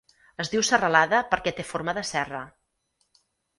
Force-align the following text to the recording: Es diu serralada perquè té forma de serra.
Es 0.43 0.49
diu 0.53 0.63
serralada 0.69 1.19
perquè 1.35 1.55
té 1.61 1.67
forma 1.73 1.97
de 1.99 2.07
serra. 2.15 2.43